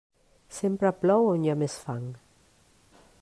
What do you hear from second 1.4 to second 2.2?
hi ha més fang.